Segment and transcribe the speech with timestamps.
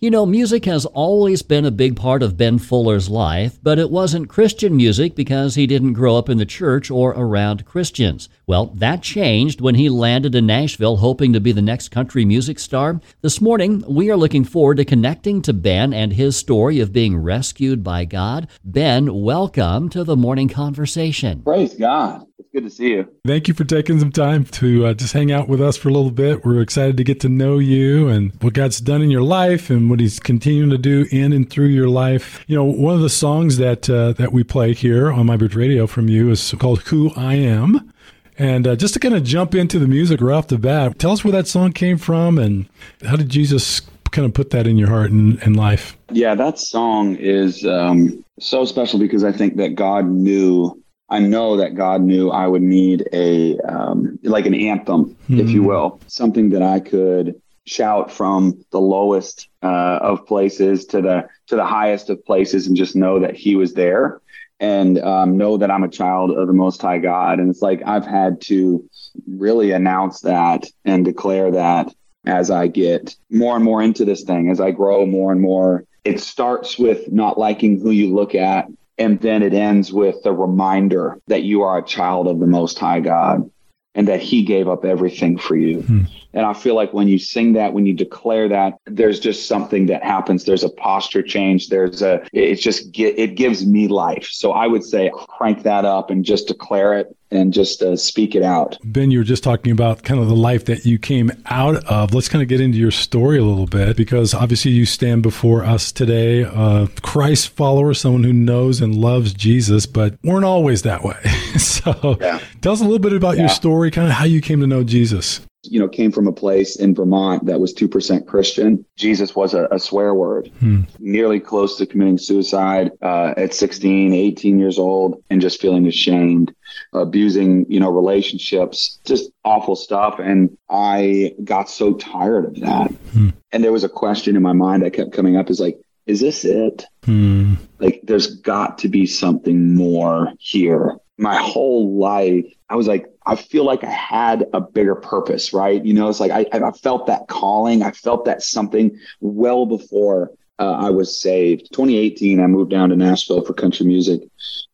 [0.00, 3.90] You know, music has always been a big part of Ben Fuller's life, but it
[3.90, 8.28] wasn't Christian music because he didn't grow up in the church or around Christians.
[8.46, 12.60] Well, that changed when he landed in Nashville hoping to be the next country music
[12.60, 13.00] star.
[13.22, 17.16] This morning, we are looking forward to connecting to Ben and his story of being
[17.16, 18.46] rescued by God.
[18.62, 21.42] Ben, welcome to the morning conversation.
[21.42, 22.27] Praise God.
[22.38, 23.08] It's good to see you.
[23.26, 25.92] Thank you for taking some time to uh, just hang out with us for a
[25.92, 26.44] little bit.
[26.44, 29.90] We're excited to get to know you and what God's done in your life and
[29.90, 32.44] what He's continuing to do in and through your life.
[32.46, 35.56] You know, one of the songs that uh, that we play here on My Bridge
[35.56, 37.92] Radio from you is called "Who I Am."
[38.38, 41.10] And uh, just to kind of jump into the music right off the bat, tell
[41.10, 42.68] us where that song came from and
[43.04, 43.80] how did Jesus
[44.12, 45.96] kind of put that in your heart and, and life?
[46.12, 51.56] Yeah, that song is um, so special because I think that God knew I know
[51.56, 55.40] that God knew I would need a um, like an anthem, mm.
[55.40, 55.68] if you hmm.
[55.68, 61.56] will, something that I could shout from the lowest uh, of places to the to
[61.56, 64.20] the highest of places, and just know that He was there,
[64.60, 67.40] and um, know that I'm a child of the Most High God.
[67.40, 68.88] And it's like I've had to
[69.26, 71.92] really announce that and declare that
[72.26, 75.84] as I get more and more into this thing, as I grow more and more.
[76.04, 78.66] It starts with not liking who you look at
[78.98, 82.78] and then it ends with the reminder that you are a child of the Most
[82.78, 83.50] High God
[83.94, 85.82] and that He gave up everything for you.
[85.82, 86.02] Hmm.
[86.34, 89.86] And I feel like when you sing that, when you declare that, there's just something
[89.86, 90.44] that happens.
[90.44, 91.68] There's a posture change.
[91.68, 94.28] There's a, it's just, it gives me life.
[94.30, 98.34] So I would say crank that up and just declare it and just uh, speak
[98.34, 98.78] it out.
[98.84, 102.14] Ben, you were just talking about kind of the life that you came out of.
[102.14, 105.64] Let's kind of get into your story a little bit because obviously you stand before
[105.64, 111.02] us today, a Christ follower, someone who knows and loves Jesus, but weren't always that
[111.02, 111.22] way.
[111.58, 112.40] so yeah.
[112.60, 113.42] tell us a little bit about yeah.
[113.42, 116.32] your story, kind of how you came to know Jesus you know, came from a
[116.32, 118.84] place in Vermont that was 2% Christian.
[118.96, 120.82] Jesus was a, a swear word, hmm.
[120.98, 126.54] nearly close to committing suicide uh, at 16, 18 years old, and just feeling ashamed,
[126.92, 130.18] abusing, you know, relationships, just awful stuff.
[130.20, 132.90] And I got so tired of that.
[133.12, 133.30] Hmm.
[133.50, 136.20] And there was a question in my mind that kept coming up is like, is
[136.20, 136.84] this it?
[137.04, 137.54] Hmm.
[137.80, 140.96] Like, there's got to be something more here.
[141.18, 145.84] My whole life, I was like, I feel like I had a bigger purpose, right?
[145.84, 147.82] You know, it's like I, I felt that calling.
[147.82, 151.68] I felt that something well before uh, I was saved.
[151.72, 154.22] 2018, I moved down to Nashville for country music.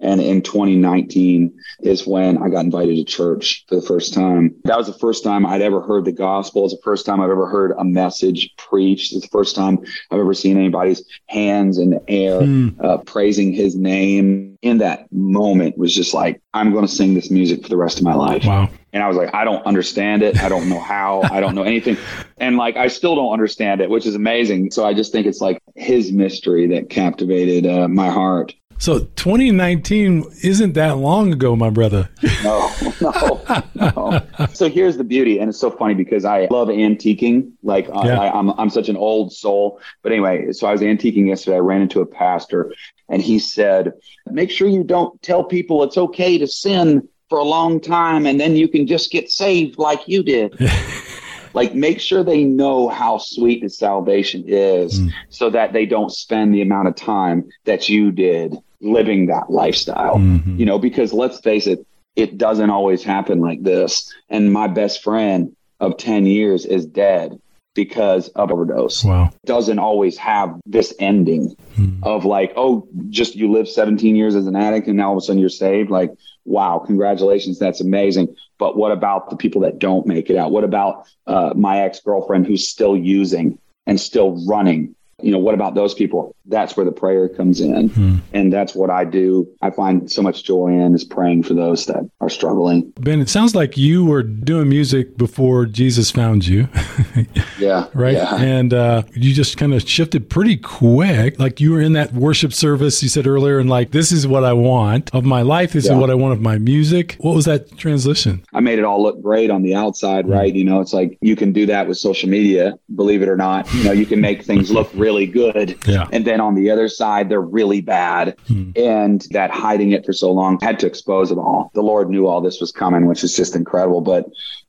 [0.01, 4.55] And in 2019 is when I got invited to church for the first time.
[4.65, 6.63] That was the first time I'd ever heard the gospel.
[6.63, 9.13] It was the first time I've ever heard a message preached.
[9.13, 9.79] It's the first time
[10.11, 12.83] I've ever seen anybody's hands in the air mm.
[12.83, 14.54] uh, praising his name.
[14.65, 17.99] In that moment was just like, I'm going to sing this music for the rest
[17.99, 18.47] of my life.
[18.47, 18.71] Wow.
[18.95, 20.43] And I was like, I don't understand it.
[20.43, 21.21] I don't know how.
[21.31, 21.97] I don't know anything.
[22.39, 24.73] And like, I still don't understand it, which is amazing.
[24.73, 28.55] So I just think it's like his mystery that captivated uh, my heart.
[28.85, 32.11] So 2019 isn't that long ago, my brother.
[32.45, 34.21] no, no, no.
[34.53, 37.53] So here's the beauty, and it's so funny because I love antiquing.
[37.63, 38.21] Like yeah.
[38.21, 39.81] I, I'm, I'm such an old soul.
[40.03, 41.57] But anyway, so I was antiquing yesterday.
[41.57, 42.75] I ran into a pastor,
[43.09, 43.95] and he said,
[44.27, 48.39] "Make sure you don't tell people it's okay to sin for a long time, and
[48.39, 50.61] then you can just get saved like you did."
[51.55, 55.11] like make sure they know how sweet the salvation is mm.
[55.31, 60.17] so that they don't spend the amount of time that you did living that lifestyle
[60.17, 60.57] mm-hmm.
[60.59, 61.87] you know because let's face it
[62.17, 67.41] it doesn't always happen like this and my best friend of 10 years is dead
[67.75, 69.05] because of overdose.
[69.05, 69.31] Wow.
[69.45, 71.99] Doesn't always have this ending hmm.
[72.03, 75.19] of like, oh, just you live 17 years as an addict and now all of
[75.19, 75.91] a sudden you're saved.
[75.91, 76.11] Like,
[76.45, 77.59] wow, congratulations.
[77.59, 78.35] That's amazing.
[78.59, 80.53] But what about the people that don't make it out?
[80.53, 85.55] What about uh, my ex girlfriend who's still using and still running you know, what
[85.55, 86.37] about those people?
[86.45, 87.89] That's where the prayer comes in.
[87.89, 88.17] Hmm.
[88.35, 89.49] And that's what I do.
[89.63, 92.93] I find so much joy in is praying for those that are struggling.
[93.01, 96.69] Ben, it sounds like you were doing music before Jesus found you.
[97.59, 97.89] yeah.
[97.95, 98.15] Right.
[98.15, 98.37] Yeah.
[98.37, 101.39] And uh, you just kind of shifted pretty quick.
[101.39, 104.45] Like you were in that worship service you said earlier, and like, this is what
[104.45, 105.73] I want of my life.
[105.73, 105.93] This yeah.
[105.93, 107.17] is what I want of my music.
[107.21, 108.45] What was that transition?
[108.53, 110.33] I made it all look great on the outside, hmm.
[110.33, 110.55] right?
[110.55, 113.73] You know, it's like you can do that with social media, believe it or not.
[113.73, 115.79] You know, you can make things look really good.
[115.87, 116.09] Yeah.
[116.13, 118.37] And then on the other side, they're really bad.
[118.49, 118.71] Hmm.
[118.77, 121.71] And that hiding it for so long had to expose it all.
[121.75, 124.01] The Lord knew all this was coming, which is just incredible.
[124.01, 124.27] But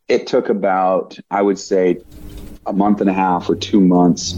[0.08, 1.98] it took about, I would say,
[2.66, 4.36] a month and a half or two months.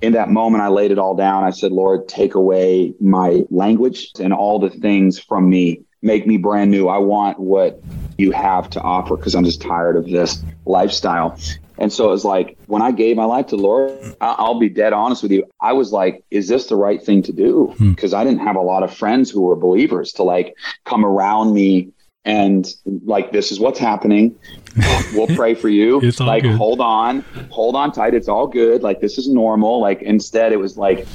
[0.00, 1.44] In that moment, I laid it all down.
[1.44, 5.82] I said, Lord, take away my language and all the things from me.
[6.02, 6.88] Make me brand new.
[6.88, 7.82] I want what
[8.16, 11.38] you have to offer because I'm just tired of this lifestyle.
[11.78, 14.68] And so it was like when I gave my life to the Lord, I'll be
[14.68, 15.44] dead honest with you.
[15.60, 17.74] I was like, is this the right thing to do?
[17.78, 18.18] Because hmm.
[18.18, 21.90] I didn't have a lot of friends who were believers to like come around me
[22.24, 22.66] and
[23.04, 24.36] like this is what's happening.
[25.14, 26.00] We'll pray for you.
[26.02, 26.56] it's like good.
[26.56, 28.12] hold on, hold on tight.
[28.12, 28.82] It's all good.
[28.82, 29.80] Like this is normal.
[29.80, 31.06] Like instead, it was like,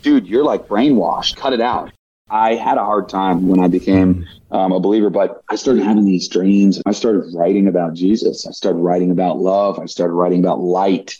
[0.00, 1.36] dude, you're like brainwashed.
[1.36, 1.92] Cut it out.
[2.30, 6.04] I had a hard time when I became um, a believer, but I started having
[6.04, 6.80] these dreams.
[6.86, 8.46] I started writing about Jesus.
[8.46, 9.78] I started writing about love.
[9.78, 11.16] I started writing about light.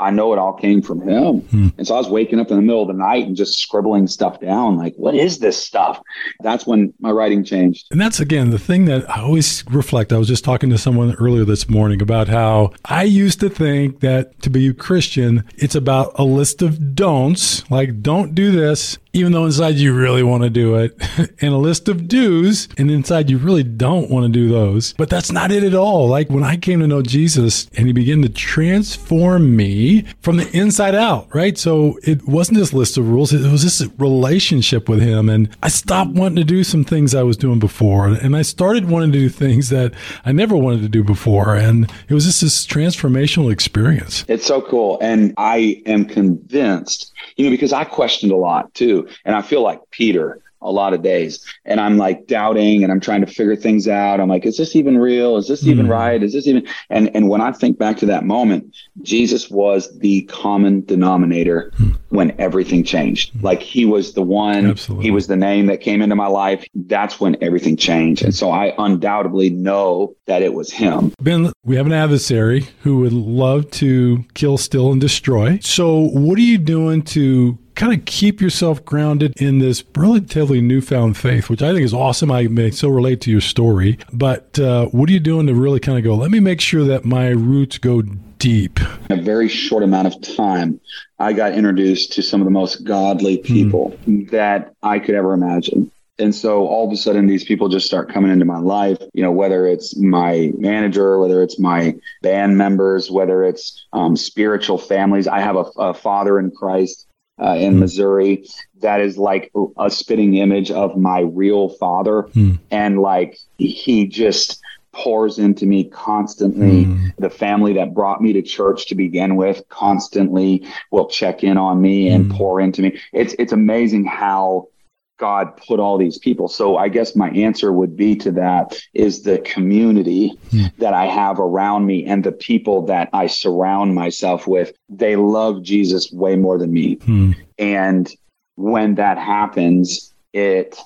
[0.00, 1.40] I know it all came from him.
[1.40, 1.68] Hmm.
[1.76, 4.06] And so I was waking up in the middle of the night and just scribbling
[4.06, 6.00] stuff down like, what is this stuff?
[6.40, 7.88] That's when my writing changed.
[7.90, 10.12] And that's again the thing that I always reflect.
[10.12, 13.98] I was just talking to someone earlier this morning about how I used to think
[14.00, 18.98] that to be a Christian, it's about a list of don'ts, like don't do this,
[19.18, 20.96] even though inside you really want to do it,
[21.40, 24.92] and a list of do's, and inside you really don't want to do those.
[24.94, 26.08] But that's not it at all.
[26.08, 30.48] Like when I came to know Jesus and he began to transform me from the
[30.56, 31.58] inside out, right?
[31.58, 35.28] So it wasn't this list of rules, it was this relationship with him.
[35.28, 38.08] And I stopped wanting to do some things I was doing before.
[38.08, 39.94] And I started wanting to do things that
[40.24, 41.54] I never wanted to do before.
[41.54, 44.24] And it was just this transformational experience.
[44.28, 44.98] It's so cool.
[45.00, 49.62] And I am convinced, you know, because I questioned a lot too and I feel
[49.62, 51.44] like Peter a lot of days.
[51.64, 54.20] And I'm like doubting and I'm trying to figure things out.
[54.20, 55.36] I'm like, is this even real?
[55.36, 55.90] Is this even mm.
[55.90, 56.22] right?
[56.22, 60.22] Is this even and and when I think back to that moment, Jesus was the
[60.22, 61.96] common denominator mm.
[62.08, 63.34] when everything changed.
[63.34, 63.42] Mm.
[63.42, 65.04] Like he was the one, Absolutely.
[65.04, 66.66] he was the name that came into my life.
[66.74, 68.24] That's when everything changed.
[68.24, 71.12] And so I undoubtedly know that it was him.
[71.20, 75.58] Ben, we have an adversary who would love to kill, steal, and destroy.
[75.62, 81.16] So what are you doing to kind of keep yourself grounded in this relatively newfound
[81.16, 82.30] faith, which I think is awesome.
[82.30, 83.98] I may so relate to your story.
[84.12, 86.84] But uh, what are you doing to really kind of go, let me make sure
[86.84, 88.80] that my roots go deep?
[89.08, 90.80] In a very short amount of time,
[91.20, 93.42] I got introduced to some of the most godly hmm.
[93.42, 94.28] people mm.
[94.30, 95.92] that I could ever imagine.
[96.20, 99.22] And so all of a sudden, these people just start coming into my life, you
[99.22, 105.28] know, whether it's my manager, whether it's my band members, whether it's um, spiritual families.
[105.28, 107.07] I have a, a father in Christ
[107.40, 107.78] uh, in mm.
[107.78, 108.44] Missouri
[108.80, 112.24] that is like a spitting image of my real father.
[112.34, 112.58] Mm.
[112.70, 114.60] And like he just
[114.92, 116.86] pours into me constantly.
[116.86, 117.16] Mm.
[117.18, 121.80] The family that brought me to church to begin with constantly will check in on
[121.80, 122.36] me and hmm.
[122.36, 123.00] pour into me.
[123.12, 124.68] It's it's amazing how
[125.18, 126.48] God put all these people.
[126.48, 130.74] So I guess my answer would be to that is the community mm.
[130.78, 134.72] that I have around me and the people that I surround myself with.
[134.88, 136.96] They love Jesus way more than me.
[136.96, 137.36] Mm.
[137.58, 138.10] And
[138.54, 140.78] when that happens, it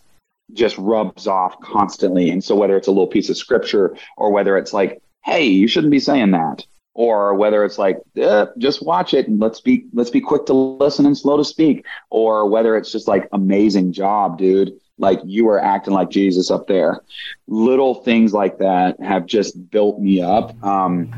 [0.53, 2.31] just rubs off constantly.
[2.31, 5.69] And so whether it's a little piece of scripture or whether it's like, hey, you
[5.69, 6.65] shouldn't be saying that
[6.95, 10.53] or whether it's like eh, just watch it and let's be let's be quick to
[10.53, 14.73] listen and slow to speak or whether it's just like amazing job dude.
[14.99, 17.01] Like you are acting like jesus up there.
[17.49, 20.63] Little things like that have just built me up.
[20.63, 21.13] Um,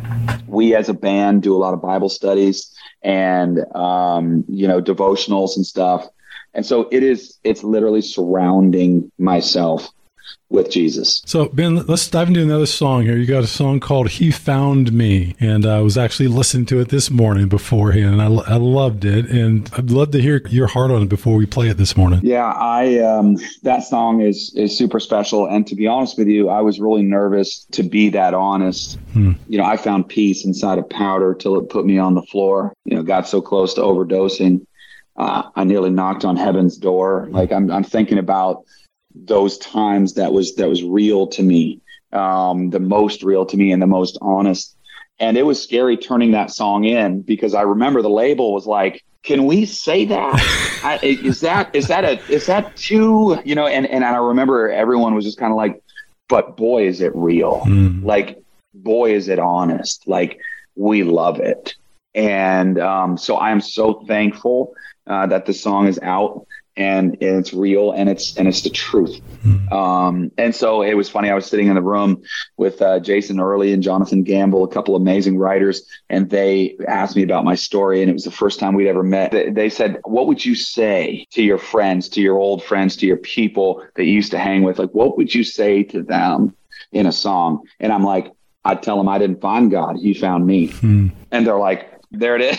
[0.47, 2.73] we as a band do a lot of bible studies
[3.03, 6.07] and um, you know devotionals and stuff.
[6.55, 9.91] And so it is it's literally surrounding myself
[10.51, 11.23] with Jesus.
[11.27, 13.17] So, Ben, let's dive into another song here.
[13.17, 16.89] You got a song called He Found Me, and I was actually listening to it
[16.89, 19.27] this morning beforehand, and I, I loved it.
[19.27, 22.21] And I'd love to hear your heart on it before we play it this morning.
[22.23, 25.47] Yeah, I um, that song is is super special.
[25.47, 28.99] And to be honest with you, I was really nervous to be that honest.
[29.13, 29.33] Hmm.
[29.49, 32.73] You know, I found peace inside of powder till it put me on the floor.
[32.85, 34.67] You know, got so close to overdosing.
[35.17, 37.29] Uh, I nearly knocked on heaven's door.
[37.31, 38.65] Like I'm, I'm thinking about
[39.15, 41.81] those times that was that was real to me,
[42.13, 44.77] um, the most real to me and the most honest.
[45.21, 49.05] And it was scary turning that song in because I remember the label was like,
[49.23, 50.35] "Can we say that?
[50.85, 54.71] I, is that is that a is that too you know?" And and I remember
[54.71, 55.81] everyone was just kind of like,
[56.29, 57.63] "But boy, is it real!
[57.65, 58.05] Mm.
[58.05, 58.43] Like,
[58.75, 60.09] boy, is it honest!
[60.09, 60.41] Like,
[60.75, 61.75] we love it."
[62.15, 64.75] And um, so I am so thankful
[65.07, 69.21] uh, that the song is out and, it's real and it's and it's the truth.
[69.45, 69.73] Mm-hmm.
[69.73, 71.31] Um, and so it was funny.
[71.31, 72.23] I was sitting in the room
[72.57, 77.23] with uh, Jason Early and Jonathan Gamble, a couple amazing writers, and they asked me
[77.23, 78.01] about my story.
[78.01, 79.33] And it was the first time we'd ever met.
[79.33, 83.07] They, they said, "What would you say to your friends, to your old friends, to
[83.07, 84.79] your people that you used to hang with?
[84.79, 86.55] Like, what would you say to them
[86.93, 88.33] in a song?" And I'm like,
[88.65, 90.69] I'd tell them I didn't find God; He found me.
[90.69, 91.13] Mm.
[91.31, 92.59] And they're like, there it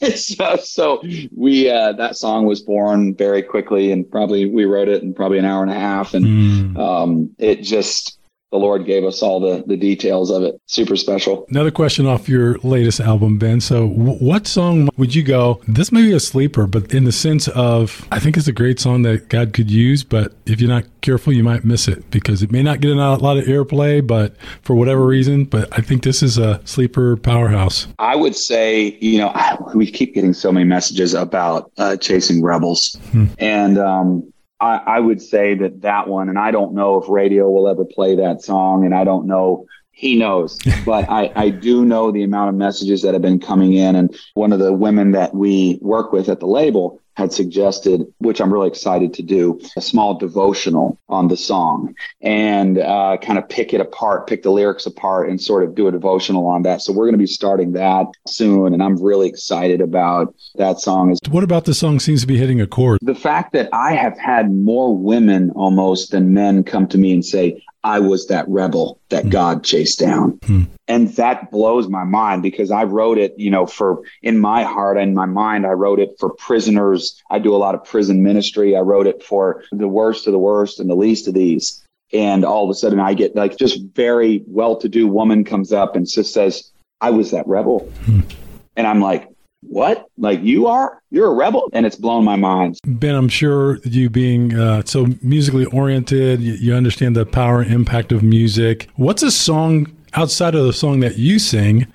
[0.00, 0.26] is.
[0.36, 1.02] so, so,
[1.34, 5.38] we uh, that song was born very quickly, and probably we wrote it in probably
[5.38, 6.78] an hour and a half, and mm.
[6.78, 8.18] um, it just
[8.52, 10.60] the Lord gave us all the, the details of it.
[10.66, 11.46] Super special.
[11.48, 13.60] Another question off your latest album, Ben.
[13.60, 15.60] So, w- what song would you go?
[15.66, 18.78] This may be a sleeper, but in the sense of, I think it's a great
[18.78, 22.42] song that God could use, but if you're not careful, you might miss it because
[22.42, 25.44] it may not get a lot of airplay, but for whatever reason.
[25.44, 27.88] But I think this is a sleeper powerhouse.
[27.98, 29.32] I would say, you know,
[29.74, 33.26] we keep getting so many messages about uh, chasing rebels, hmm.
[33.38, 34.31] and um,
[34.62, 37.84] I, I would say that that one, and I don't know if radio will ever
[37.84, 40.58] play that song, and I don't know he knows.
[40.86, 43.94] But I, I do know the amount of messages that have been coming in.
[43.94, 48.40] And one of the women that we work with at the label had suggested, which
[48.40, 53.48] I'm really excited to do, a small devotional on the song and uh, kind of
[53.48, 56.80] pick it apart, pick the lyrics apart, and sort of do a devotional on that.
[56.80, 61.16] So we're going to be starting that soon, and I'm really excited about that song.
[61.30, 62.98] What about the song seems to be hitting a chord?
[63.02, 67.24] The fact that I have had more women almost than men come to me and
[67.24, 69.30] say, I was that rebel that mm.
[69.30, 70.38] God chased down.
[70.40, 70.68] Mm.
[70.86, 74.98] And that blows my mind because I wrote it, you know, for in my heart
[74.98, 77.20] and my mind, I wrote it for prisoners.
[77.30, 78.76] I do a lot of prison ministry.
[78.76, 81.82] I wrote it for the worst of the worst and the least of these.
[82.12, 85.72] And all of a sudden I get like just very well to do woman comes
[85.72, 86.70] up and just says,
[87.00, 87.90] I was that rebel.
[88.04, 88.32] Mm.
[88.76, 89.31] And I'm like,
[89.62, 90.06] what?
[90.18, 91.00] Like you are?
[91.10, 91.68] You're a rebel?
[91.72, 92.78] And it's blown my mind.
[92.84, 97.72] Ben, I'm sure you being uh, so musically oriented, you, you understand the power and
[97.72, 98.88] impact of music.
[98.96, 101.86] What's a song outside of the song that you sing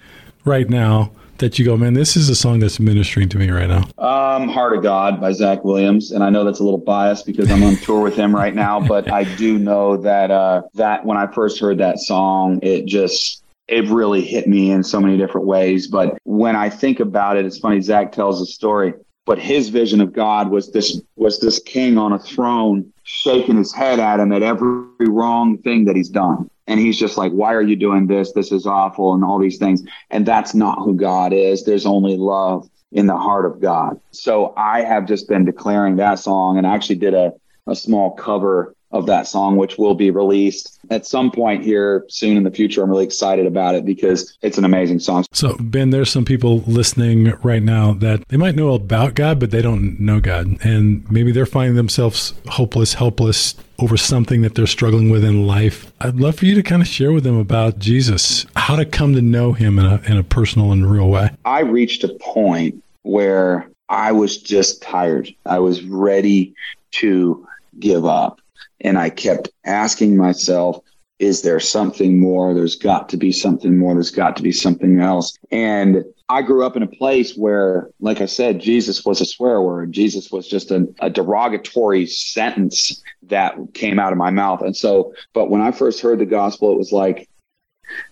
[0.43, 3.67] right now that you go, man, this is a song that's ministering to me right
[3.67, 3.83] now?
[3.99, 6.11] Um, Heart of God by Zach Williams.
[6.11, 8.79] And I know that's a little biased because I'm on tour with him right now,
[8.79, 13.43] but I do know that, uh, that when I first heard that song, it just,
[13.67, 15.87] it really hit me in so many different ways.
[15.87, 17.81] But when I think about it, it's funny.
[17.81, 18.93] Zach tells a story,
[19.25, 23.73] but his vision of God was this was this king on a throne shaking his
[23.73, 26.49] head at him at every wrong thing that he's done.
[26.67, 28.33] And he's just like, why are you doing this?
[28.33, 29.83] This is awful and all these things.
[30.09, 31.63] And that's not who God is.
[31.63, 33.99] There's only love in the heart of God.
[34.11, 37.31] So I have just been declaring that song and I actually did a,
[37.67, 42.37] a small cover of that song, which will be released at some point here soon
[42.37, 42.81] in the future.
[42.81, 45.25] I'm really excited about it because it's an amazing song.
[45.33, 49.51] So, Ben, there's some people listening right now that they might know about God, but
[49.51, 50.57] they don't know God.
[50.65, 55.91] And maybe they're finding themselves hopeless, helpless over something that they're struggling with in life.
[55.99, 59.13] I'd love for you to kind of share with them about Jesus, how to come
[59.13, 61.29] to know him in a, in a personal and real way.
[61.45, 65.33] I reached a point where I was just tired.
[65.45, 66.53] I was ready
[66.91, 67.47] to
[67.79, 68.39] give up.
[68.81, 70.79] And I kept asking myself,
[71.19, 72.53] is there something more?
[72.53, 73.93] There's got to be something more.
[73.93, 75.35] There's got to be something else.
[75.51, 79.61] And I grew up in a place where, like I said, Jesus was a swear
[79.61, 79.93] word.
[79.93, 84.61] Jesus was just a, a, derogatory sentence that came out of my mouth.
[84.61, 87.29] And so, but when I first heard the gospel, it was like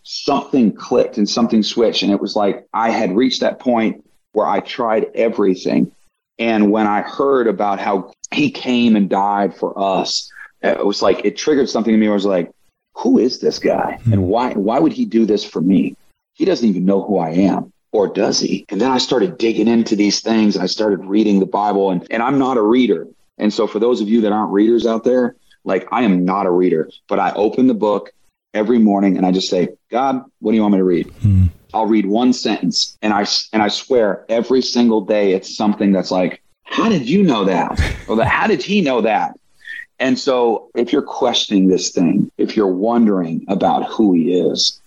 [0.04, 2.04] something clicked and something switched.
[2.04, 5.92] And it was like I had reached that point where I tried everything.
[6.40, 11.24] And when I heard about how he came and died for us, it was like
[11.24, 12.08] it triggered something in me.
[12.08, 12.52] I was like,
[12.96, 14.14] "Who is this guy, mm-hmm.
[14.14, 15.96] and why why would he do this for me?
[16.34, 18.66] He doesn't even know who I am." Or does he?
[18.68, 20.56] And then I started digging into these things.
[20.56, 23.08] and I started reading the Bible, and, and I'm not a reader.
[23.38, 26.46] And so, for those of you that aren't readers out there, like I am not
[26.46, 28.12] a reader, but I open the book
[28.54, 31.08] every morning and I just say, God, what do you want me to read?
[31.22, 31.50] Mm.
[31.74, 36.10] I'll read one sentence, and I and I swear every single day it's something that's
[36.10, 36.42] like,
[36.76, 37.80] how did you know that?
[38.06, 39.40] Or the, how did he know that?
[39.98, 44.82] And so if you're questioning this thing, if you're wondering about who he is,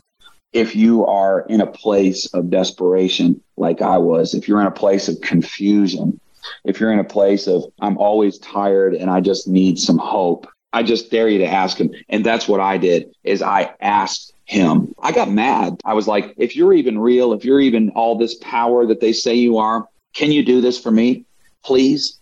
[0.52, 4.70] if you are in a place of desperation like I was, if you're in a
[4.70, 6.20] place of confusion,
[6.62, 10.46] if you're in a place of I'm always tired and I just need some hope,
[10.74, 11.90] I just dare you to ask him.
[12.10, 14.94] And that's what I did is I asked him.
[15.02, 15.80] I got mad.
[15.86, 19.14] I was like, if you're even real, if you're even all this power that they
[19.14, 21.24] say you are, can you do this for me?
[21.68, 22.18] Please?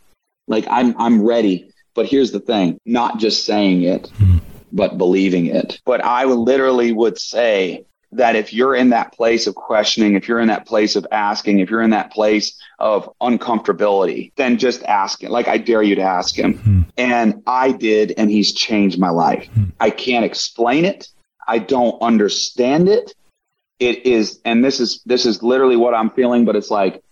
[0.49, 4.41] Like I'm I'm ready but here's the thing not just saying it, mm.
[4.71, 5.81] but believing it.
[5.85, 10.39] But I literally would say that if you're in that place of questioning, if you're
[10.39, 15.23] in that place of asking, if you're in that place of uncomfortability, then just ask
[15.23, 15.33] him.
[15.33, 16.59] Like I dare you to ask him.
[16.59, 16.87] Mm.
[16.99, 19.49] And I did, and he's changed my life.
[19.57, 19.73] Mm.
[19.81, 21.09] I can't explain it.
[21.49, 23.15] I don't understand it.
[23.79, 27.03] It is, and this is this is literally what I'm feeling, but it's like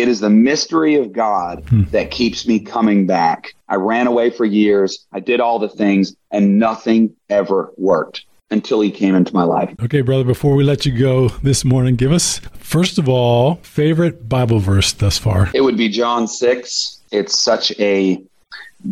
[0.00, 1.82] it is the mystery of God hmm.
[1.90, 3.54] that keeps me coming back.
[3.68, 5.06] I ran away for years.
[5.12, 9.74] I did all the things and nothing ever worked until he came into my life.
[9.82, 14.28] Okay, brother, before we let you go this morning, give us, first of all, favorite
[14.28, 15.50] Bible verse thus far.
[15.54, 17.00] It would be John 6.
[17.12, 18.22] It's such a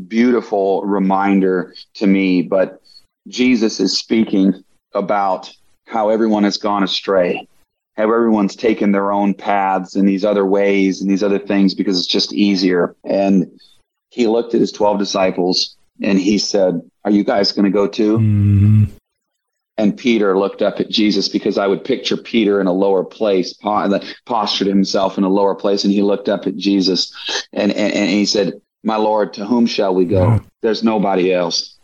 [0.06, 2.82] beautiful reminder to me, but
[3.26, 4.62] Jesus is speaking
[4.92, 5.52] about
[5.86, 7.47] how everyone has gone astray,
[7.98, 11.98] how everyone's taken their own paths and these other ways and these other things because
[11.98, 12.94] it's just easier.
[13.04, 13.60] And
[14.10, 17.88] he looked at his 12 disciples and he said, Are you guys going to go
[17.88, 18.18] too?
[18.18, 18.84] Mm-hmm.
[19.78, 23.52] And Peter looked up at Jesus because I would picture Peter in a lower place,
[23.52, 25.84] postured himself in a lower place.
[25.84, 27.12] And he looked up at Jesus
[27.52, 30.40] and, and, and he said, My Lord, to whom shall we go?
[30.62, 31.78] There's nobody else.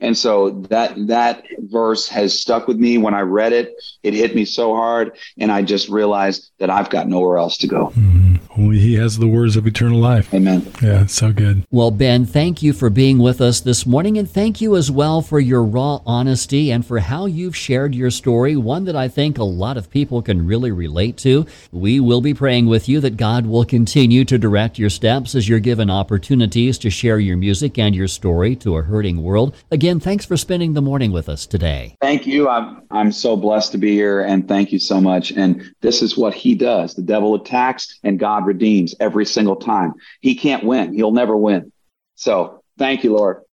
[0.00, 2.98] And so that that verse has stuck with me.
[2.98, 3.74] When I read it,
[4.08, 7.66] it hit me so hard, and I just realized that I've got nowhere else to
[7.66, 7.88] go.
[7.88, 8.36] Mm-hmm.
[8.60, 10.32] Only He has the words of eternal life.
[10.32, 10.70] Amen.
[10.82, 11.66] Yeah, so good.
[11.70, 15.20] Well, Ben, thank you for being with us this morning, and thank you as well
[15.20, 19.38] for your raw honesty and for how you've shared your story, one that I think
[19.38, 21.46] a lot of people can really relate to.
[21.72, 25.48] We will be praying with you that God will continue to direct your steps as
[25.48, 29.54] you're given opportunities to share your music and your story to a hurting world.
[29.70, 31.96] Again, Again, thanks for spending the morning with us today.
[32.00, 32.46] Thank you.
[32.46, 35.32] I'm I'm so blessed to be here and thank you so much.
[35.32, 36.94] And this is what he does.
[36.94, 39.94] The devil attacks and God redeems every single time.
[40.20, 40.94] He can't win.
[40.94, 41.72] He'll never win.
[42.14, 43.42] So, thank you, Lord.